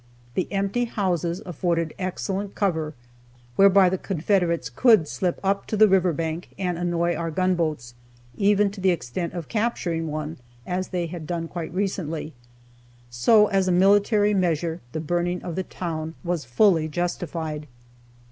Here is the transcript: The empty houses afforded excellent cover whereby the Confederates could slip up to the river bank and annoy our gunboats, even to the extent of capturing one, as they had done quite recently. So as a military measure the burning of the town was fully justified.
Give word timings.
The 0.33 0.51
empty 0.51 0.85
houses 0.85 1.43
afforded 1.45 1.93
excellent 1.99 2.55
cover 2.55 2.95
whereby 3.55 3.87
the 3.87 3.99
Confederates 3.99 4.67
could 4.67 5.07
slip 5.07 5.39
up 5.43 5.67
to 5.67 5.77
the 5.77 5.87
river 5.87 6.11
bank 6.11 6.49
and 6.57 6.75
annoy 6.75 7.13
our 7.13 7.29
gunboats, 7.29 7.93
even 8.35 8.71
to 8.71 8.81
the 8.81 8.89
extent 8.89 9.33
of 9.33 9.47
capturing 9.47 10.07
one, 10.07 10.37
as 10.65 10.87
they 10.87 11.05
had 11.05 11.27
done 11.27 11.47
quite 11.47 11.71
recently. 11.71 12.33
So 13.11 13.45
as 13.49 13.67
a 13.67 13.71
military 13.71 14.33
measure 14.33 14.81
the 14.91 14.99
burning 14.99 15.43
of 15.43 15.55
the 15.55 15.61
town 15.61 16.15
was 16.23 16.45
fully 16.45 16.87
justified. 16.87 17.67